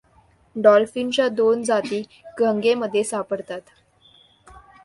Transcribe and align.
डॉल्फिनच्या 0.55 1.27
दोन 1.27 1.61
जाती 1.63 2.01
गंगेमध्ये 2.39 3.03
सापडतात. 3.03 3.61